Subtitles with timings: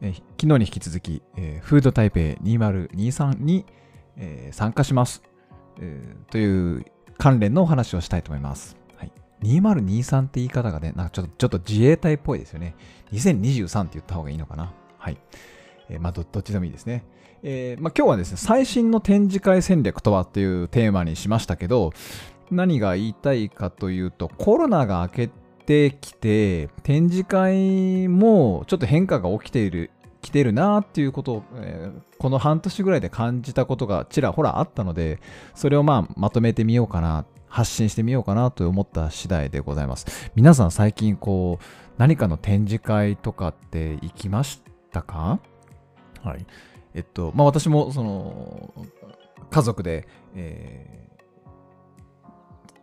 [0.00, 3.66] 昨日に引き続き、えーフード台北2023に、
[4.16, 5.22] えー参加します、
[5.78, 6.86] えーという
[7.18, 8.76] 関連のお話をしたいと思います。
[8.96, 12.74] はい、2023って言い方がね、なんかちょっとちょっと自衛隊っぽいですよね。
[13.12, 14.72] 2023って言った方がいいのかな。
[14.96, 15.18] はい。
[15.90, 17.04] えまあど、どっちでもいいですね。
[17.42, 21.92] えまあ、今日はですね、最新の展示会戦略とはっていうテーマにしましたけど、
[22.50, 25.39] 何が言いたいかというと、コロナが明けて
[25.70, 35.20] てきて、展示会もちょっと変化が起きている、来てるなっていうことを、えーこの半年ぐらいで感じたことがちらほらあったので、
[35.54, 40.30] それをまあまとめてみようかな、発信してみようかなと思った次第でございます。
[40.34, 41.64] 皆さん最近こう、
[41.96, 44.60] 何かの展示会とかって行きまし
[44.92, 45.40] たか？
[46.22, 46.44] はい。
[46.94, 48.74] えっと、まあ私もその、
[49.50, 51.09] 家族で、えー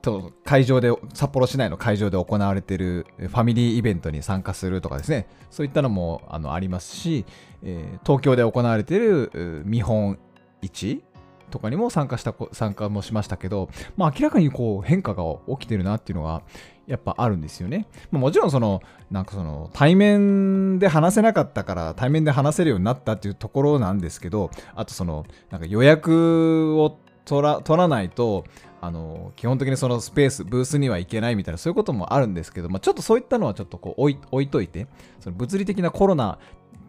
[0.02, 7.26] と会場で札幌市内の会場で行われているファミリーイベントに参加するとかですねそういったのもあのありますし、
[7.64, 10.20] えー東京で行われている見本
[10.62, 11.04] 市
[11.50, 16.42] とかにも参加した参加もしましたけど、まあ、明らかにこう変化が起きてるなっていうのが
[16.88, 17.88] やっぱあるんですよね。
[18.12, 28.46] まあ、もちろんそのなんかその対面で話せなかったから対面で話せるようになったっていうところなんですけどあとそのなんか予約を取ら取らないと
[28.80, 34.88] あの基本的にそのスペースブースには行けないみたいなそういうこともあるんですけど、まあ、ちょっとそういったのはちょっとこう置い置いといて
[35.20, 36.40] その物理的なコロナ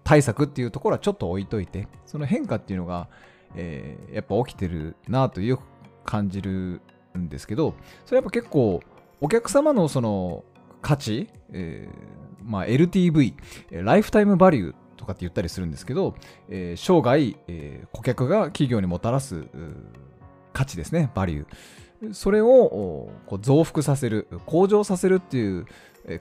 [0.04, 3.08] 対策っていうところはちょっと置いといてその変化っていうのが、
[3.54, 5.62] えーやっぱ起きてるなとよく
[6.04, 6.80] 感じる
[7.16, 7.74] んですけど
[8.06, 8.80] それやっぱ結構
[9.20, 10.44] お客様のその
[10.80, 13.34] 価値、えーまあ、LTV
[13.82, 16.14] ライフタイムバリューとかって言ったりするんですけど、
[16.48, 20.07] えー生涯、えー顧客が企業にもたらすうー
[20.52, 22.14] 価値ですねバリュー。
[22.14, 25.66] それをこう増幅させる向上させるっていう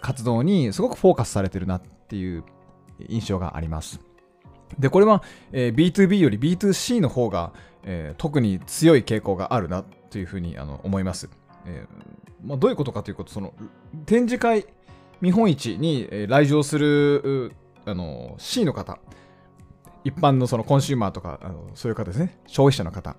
[0.01, 2.43] 活動にすごくフォーカスされてるなっていう
[3.07, 3.99] 印象があります。
[4.79, 11.29] でこれは、えー B2B より B2C の方が、えー特に強い傾向があるなというふうにあの思います、
[11.65, 13.53] えーまあ、どういうことかということその
[14.05, 14.65] 展示会
[15.21, 17.53] 見本市にえ来場する
[17.85, 18.99] あの C の方
[20.03, 22.37] 一般のそのコンシューマーとかあのそういう方ですね。
[22.47, 23.17] 消費者の方。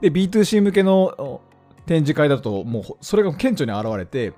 [0.00, 1.40] で B2C 向けの
[1.86, 4.32] 展示会だともうそれが顕著に現れて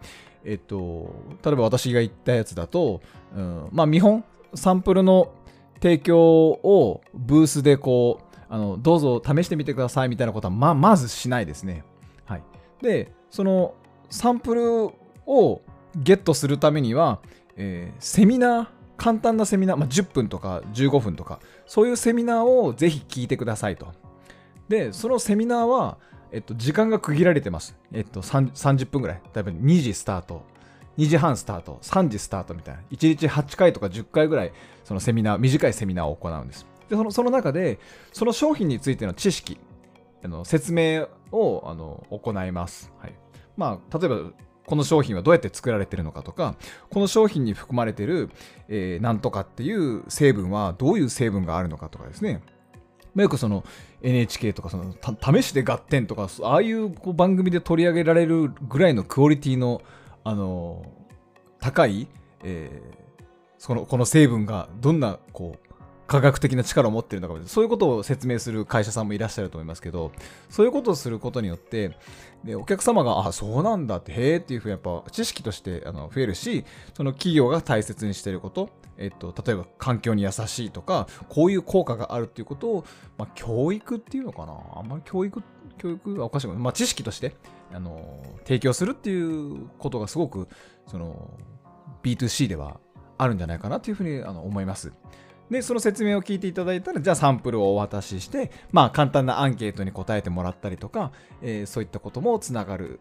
[0.44, 1.14] えっと
[1.44, 3.00] 例えば私が言ったやつだと、
[3.34, 4.24] うん、まあ見本
[4.54, 5.32] サンプルの
[5.74, 11.84] 提供をブースでこうあのどうぞ試してみてくださいみたいなことはままずしないですね。
[12.24, 12.42] はい、
[12.82, 13.74] でその
[14.10, 14.90] サンプル
[15.26, 15.62] を
[15.96, 17.20] ゲットするためには、
[17.56, 23.92] えーセミナー簡単なセミナー、まあ、10分とか15分とかそういうセミナーをぜひ聞いてくださいと。
[24.72, 25.98] でそのセミナーは、
[26.30, 27.76] えっと、時間が区切られてます。
[27.92, 29.22] えっと、30分ぐらい。
[29.34, 30.46] 例えば2時スタート、
[30.96, 32.80] 2時半スタート、3時スタートみたいな。
[32.90, 36.66] 1日8回とか10回ぐらい、そのセミナー、短いセミナーを行うんです。
[36.88, 37.80] で、そのその中で、
[38.14, 39.58] その商品についての知識、
[40.24, 42.90] あの説明をあの行います。
[42.98, 43.14] はい。
[43.58, 44.32] まあ、例えば、
[44.64, 46.56] この商品はどうやって作られてるのかとか、
[46.88, 48.30] この商品に含まれてる、
[48.68, 52.40] えーなんとかっていう成分はどういう成分があるのかとかですね。
[53.14, 53.64] まあよくその
[54.02, 59.82] NHK とかその試しで合点とかああいうこう番組で取り上げられるぐらいのクオリティの
[60.24, 60.84] あの
[61.60, 62.08] 高い、
[62.42, 63.02] えー
[63.62, 65.71] そのこの成分がどんなこう
[66.12, 70.12] 科学的な力を持ってるのかそういうことを説明する会社さんもいらっしゃると思いますけど
[70.50, 71.96] そういうことをすることによって
[72.44, 78.68] でお客様があそうなんだってへーっていうふうにやっぱ知識としてあの増えるしその企業が大切にしていること
[78.98, 82.84] えっと、例えば環境に優しいとかこういう効果があるっていうことを、
[83.16, 84.54] まあ、教育っていうのかな。
[84.76, 85.42] あんまり教育
[85.78, 87.34] 教育はおかしいかな、まあ、知識として
[87.72, 90.46] あの提供するっていうことがすごく
[90.86, 91.30] その
[92.02, 92.78] B2C では
[93.18, 94.92] あるんじゃないかなというふうにあの思います。
[95.52, 101.12] で、その説明を聞いていただいたら、じゃあサンプルをお渡しして、まあ簡単なアンケートに答えてもらったりとか、
[101.42, 103.00] えーそういったこともつながる、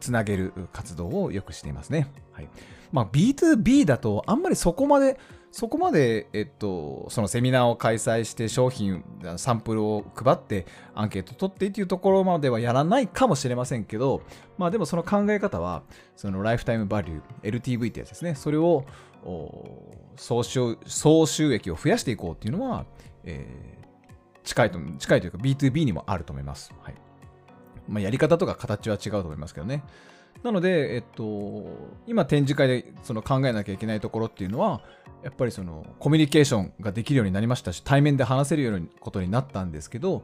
[0.00, 2.10] つなげる活動をよくしていますね。
[2.32, 2.48] はい。
[2.90, 5.18] まあ B2B だとあんまりそこまで、
[5.50, 9.02] そこまで、えっと、そのセミナーを開催して商品、
[9.38, 14.22] サンプルを配ってアンケート取ってっていうところまではやらないかもしれませんけど、
[14.58, 15.82] まあでもその考え方は、
[16.16, 18.34] そのライフタイムバリュー、LTV ってやつですね。
[18.34, 18.84] それを
[20.16, 22.84] 総収総収益を増やしていこうっていうのは、
[23.24, 26.72] えー、近いと近いというか B2B にもあると思います。
[26.82, 26.94] はい
[27.88, 29.82] まあ、やり方とか形は違うと思いますけどね。
[30.42, 31.64] なので、えっと、
[32.06, 34.82] 今展示会でその考えなきゃいけないところっていうのは、
[35.22, 40.22] やっぱりそのコミュニケーションができるようになりましたし、対面で話せるようなことになったんですけど、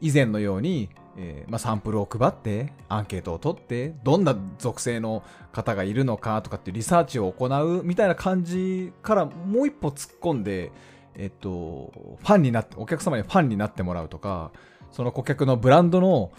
[0.00, 5.22] 以前のように、えー、まあ、サンプルを配ってアンケートを取ってどんな属性の
[5.52, 10.72] 方がいるのかとかっていうリサーチを行うみたいな感じからもう一歩突っ込んで、
[11.14, 14.50] えっと、ファンになってお客様にファンになってもらうとか
[14.94, 16.30] その顧客のブランドの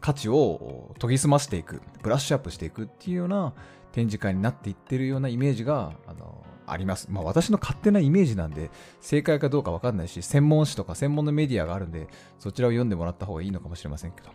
[0.00, 3.52] 価値を研ぎ澄ましていくブラッシュアップしていくっていうような
[3.92, 7.08] 展示会になっていってるようなイメージがあのあります。
[7.10, 8.70] まあ私の勝手なイメージなんで、
[9.02, 12.08] 正解かどうかわかんないし、専門誌とか専門のメディアがあるんで、
[12.38, 14.30] そちらを読んでもらった方がいいのかもしれませんけど。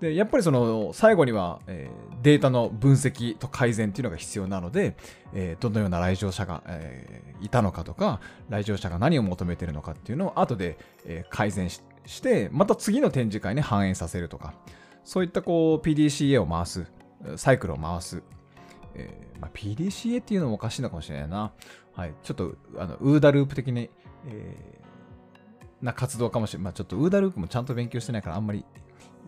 [0.00, 4.96] で、やっぱりその最後には、えー、データの分析と改善っていうのが必要なので、
[5.32, 14.54] えー、どのような来場者が、えー、いたのかとか、来場者が何を求めてるのかっていうのを後で、え改善しして、また次の展示会に反映させるとか、
[15.04, 16.86] そういったこう PDCA を回す、
[17.36, 18.22] サイクルを回す、
[18.94, 21.52] えーまあ、PDCA っていうのもおかしいのかもしれないな。
[21.94, 22.14] はい。
[22.22, 23.90] ちょっと、あの、ウーダループ的に、
[24.26, 26.64] えー、な活動かもしれない。
[26.64, 28.64] まあ、ちょっとウーダループもちゃんと勉強してないからあんまり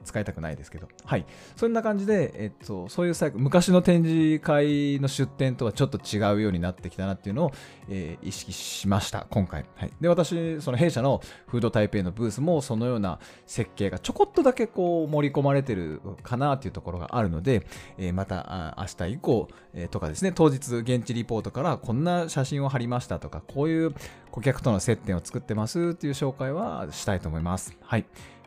[0.05, 0.89] 使いたくないですけど。
[1.05, 1.27] はい。
[1.57, 7.53] そんな感じで、えっと、そういうサイクル、昔の展示会の出展とはちょっと違うようになってきたなっていうのを、
[7.89, 9.65] えー、意識しました、今回。
[9.77, 9.93] はい。
[10.01, 17.67] で、私、その弊社のフードタイペイのブースもそのような設計がちょこっとだけこう盛り込まれてるかなっていうところがあるので、
[17.99, 23.95] えー、また明日以降、えー、とかですね、当日現地リポートからこんな写真を貼りましたとか、こういう
[24.31, 27.77] 顧客との接点を作ってますっていう紹介はしたいと思います。
[27.83, 28.05] はい。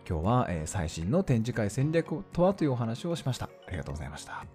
[0.07, 3.49] 今日は、え最新の展示会戦略とはというお話をしました。
[3.67, 4.45] ありがとうございました。